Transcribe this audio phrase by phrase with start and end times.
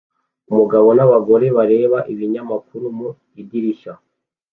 [0.51, 3.09] umugabo n'abagore bareba ibinyamakuru mu
[3.41, 3.93] idirishya